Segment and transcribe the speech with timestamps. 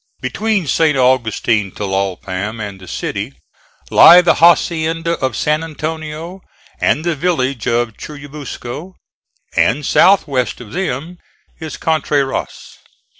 [0.19, 0.97] Between St.
[0.97, 3.35] Augustin Tlalpam and the city
[3.91, 6.41] lie the hacienda of San Antonio
[6.79, 8.95] and the village of Churubusco,
[9.55, 11.19] and south west of them
[11.59, 12.79] is Contreras.